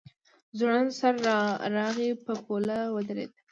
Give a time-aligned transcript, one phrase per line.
[0.57, 1.13] ځوړند سر
[1.75, 3.31] راغی په پوله ودرېد.